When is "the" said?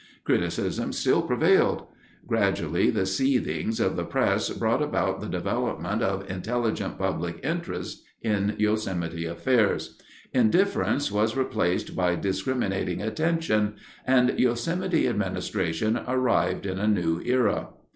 2.89-3.05, 3.95-4.03, 5.21-5.27